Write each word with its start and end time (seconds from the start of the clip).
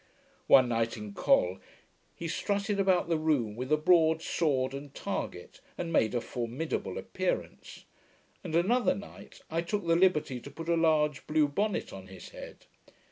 One 0.47 0.67
night, 0.69 0.97
in 0.97 1.13
Col, 1.13 1.59
he 2.15 2.27
strutted 2.27 2.79
about 2.79 3.07
the 3.07 3.19
room 3.19 3.55
with 3.55 3.71
a 3.71 3.77
broad 3.77 4.23
sword 4.23 4.73
and 4.73 4.91
target, 4.95 5.59
and 5.77 5.93
made 5.93 6.15
a 6.15 6.21
formidable 6.21 6.97
appearance; 6.97 7.85
and, 8.43 8.55
another 8.55 8.95
night, 8.95 9.41
I 9.51 9.61
took 9.61 9.85
the 9.85 9.95
liberty 9.95 10.39
to 10.39 10.49
put 10.49 10.69
a 10.69 10.75
large 10.75 11.27
blue 11.27 11.47
bonnet 11.47 11.93
on 11.93 12.07
his 12.07 12.29
head. 12.29 12.65